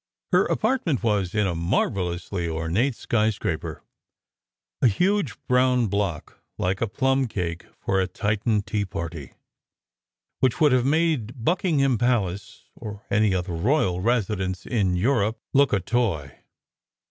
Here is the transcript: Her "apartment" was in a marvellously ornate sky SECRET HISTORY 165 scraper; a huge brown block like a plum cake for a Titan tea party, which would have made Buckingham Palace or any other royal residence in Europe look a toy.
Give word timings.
Her 0.31 0.45
"apartment" 0.47 1.03
was 1.03 1.35
in 1.35 1.45
a 1.45 1.53
marvellously 1.53 2.47
ornate 2.49 2.95
sky 2.95 3.29
SECRET 3.29 3.61
HISTORY 3.61 3.81
165 4.79 4.89
scraper; 4.89 4.89
a 4.89 4.89
huge 4.89 5.47
brown 5.47 5.87
block 5.89 6.41
like 6.57 6.81
a 6.81 6.87
plum 6.87 7.27
cake 7.27 7.67
for 7.77 8.01
a 8.01 8.07
Titan 8.07 8.63
tea 8.63 8.83
party, 8.83 9.33
which 10.39 10.59
would 10.59 10.71
have 10.71 10.85
made 10.87 11.45
Buckingham 11.45 11.99
Palace 11.99 12.63
or 12.75 13.03
any 13.11 13.35
other 13.35 13.53
royal 13.53 14.01
residence 14.01 14.65
in 14.65 14.95
Europe 14.95 15.39
look 15.53 15.71
a 15.71 15.79
toy. 15.79 16.35